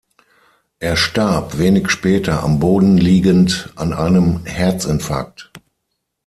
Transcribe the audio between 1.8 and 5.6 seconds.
später am Boden liegend an einem Herzinfarkt.